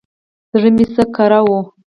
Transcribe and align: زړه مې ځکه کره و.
زړه 0.51 0.69
مې 0.75 0.83
ځکه 0.95 1.03
کره 1.15 1.39
و. 1.45 1.49